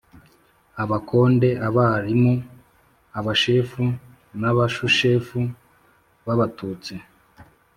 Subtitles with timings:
[0.83, 2.33] abakonde, abarimu,
[3.19, 3.83] abashefu
[4.39, 5.39] n' abasushefu
[6.25, 6.93] b' abatutsi